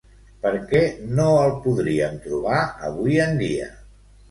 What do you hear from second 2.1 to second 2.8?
trobar